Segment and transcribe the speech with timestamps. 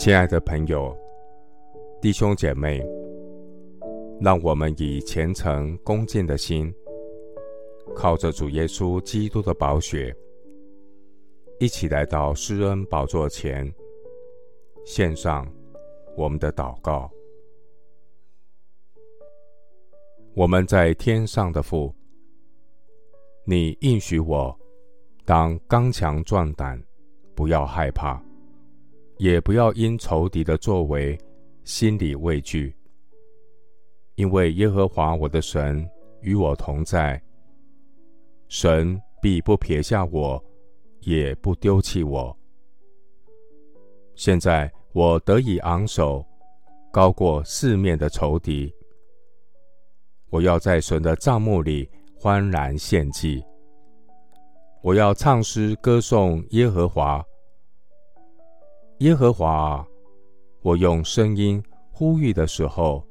[0.00, 0.96] 亲爱的朋友、
[2.00, 2.82] 弟兄姐妹，
[4.18, 6.74] 让我们以虔诚恭敬的心，
[7.94, 10.16] 靠着主耶稣基督的宝血，
[11.58, 13.70] 一起来到施恩宝座前，
[14.86, 15.46] 献上
[16.16, 17.10] 我们的祷告。
[20.32, 21.94] 我们在天上的父，
[23.44, 24.58] 你应许我，
[25.26, 26.82] 当刚强壮胆，
[27.34, 28.18] 不要害怕。
[29.20, 31.18] 也不要因仇敌的作为
[31.62, 32.74] 心里畏惧，
[34.14, 35.86] 因为耶和华我的神
[36.22, 37.22] 与我同在，
[38.48, 40.42] 神必不撇下我，
[41.00, 42.34] 也不丢弃我。
[44.14, 46.24] 现在我得以昂首，
[46.90, 48.74] 高过四面的仇敌。
[50.30, 51.86] 我要在神的帐幕里
[52.18, 53.44] 欢然献祭，
[54.82, 57.22] 我要唱诗歌颂耶和华。
[59.00, 59.82] 耶和华，
[60.60, 63.02] 我用声音呼吁的时候，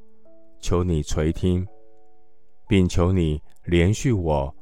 [0.59, 1.67] 求你垂听，
[2.67, 4.55] 并求你怜恤我，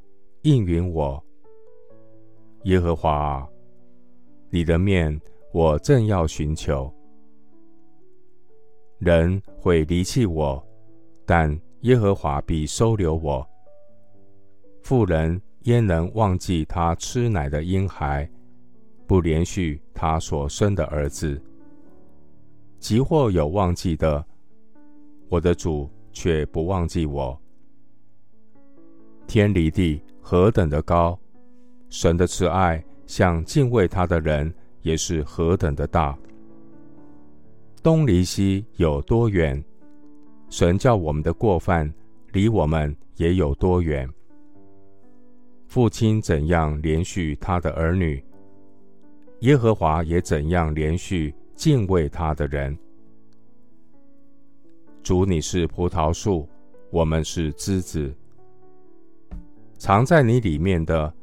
[0.43, 1.21] 应允我。
[2.63, 3.45] 耶和华，
[4.49, 5.19] 你的面
[5.51, 6.89] 我正要寻求。
[8.97, 10.65] 人会离弃我，
[11.25, 13.45] 但耶和华必收留我。
[14.81, 18.29] 妇人焉能忘记她吃奶的婴孩？
[19.07, 21.41] 不连续他所生的儿子，
[22.77, 24.23] 即或有忘记的，
[25.29, 27.39] 我的主却不忘记我。
[29.25, 31.17] 天离地何等的高，
[31.89, 36.17] 神的慈爱向敬畏他的人也是何等的大。
[37.81, 39.63] 东离西有多远，
[40.49, 41.91] 神叫我们的过犯
[42.33, 44.07] 离我们也有多远。
[45.67, 48.21] 父亲怎样连续他的儿女，
[49.41, 52.75] 耶和华也怎样连续敬畏他的人。
[55.03, 56.49] 主，你是葡萄树，
[56.89, 58.11] 我们是枝子，
[59.77, 61.13] 藏在你里面的，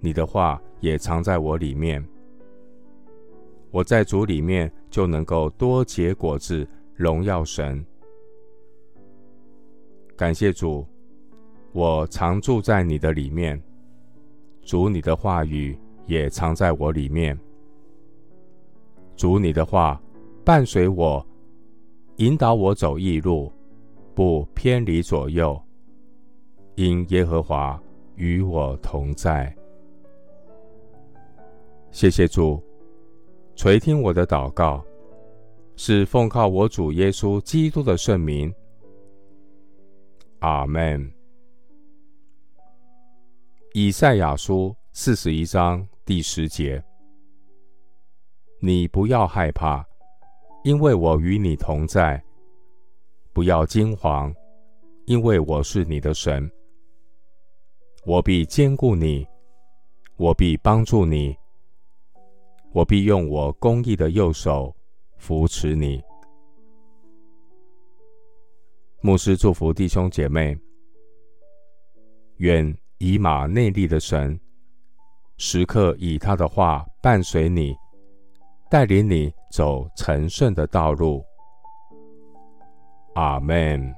[0.00, 2.04] 你的话也藏在我里面。
[3.70, 7.84] 我在主里面就能够多结果子，荣耀神。
[10.16, 10.84] 感谢主，
[11.72, 13.60] 我常住在你的里面。
[14.62, 17.38] 主，你的话语也藏在我里面。
[19.16, 20.00] 主，你的话
[20.44, 21.24] 伴随我，
[22.16, 23.52] 引导我走义路，
[24.14, 25.60] 不偏离左右。
[26.74, 27.80] 因耶和华
[28.16, 29.54] 与我同在。
[31.92, 32.60] 谢谢主，
[33.54, 34.84] 垂听我的祷告，
[35.76, 38.52] 是奉靠我主耶稣基督的圣名。
[40.40, 41.08] 阿门。
[43.72, 46.82] 以赛亚书四十一章第十节。
[48.64, 49.84] 你不要害怕，
[50.64, 52.18] 因为我与你同在；
[53.34, 54.34] 不要惊惶，
[55.04, 56.50] 因为我是你的神。
[58.06, 59.26] 我必坚固你，
[60.16, 61.36] 我必帮助你，
[62.72, 64.74] 我必用我公义的右手
[65.18, 66.02] 扶持你。
[69.02, 70.58] 牧师祝福弟兄姐妹，
[72.38, 74.40] 愿以马内利的神
[75.36, 77.76] 时刻以他的话伴随你。
[78.68, 81.24] 带领你走成顺的道路。
[83.14, 83.94] amen